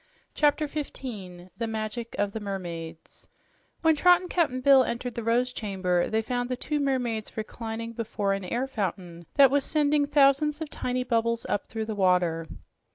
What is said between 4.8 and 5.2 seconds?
entered